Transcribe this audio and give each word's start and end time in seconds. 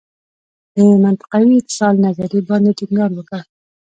د 0.75 0.77
منطقوي 1.05 1.55
اتصال 1.57 1.95
نظریې 2.05 2.41
باندې 2.49 2.75
ټینګار 2.79 3.11
وکړ. 3.15 3.41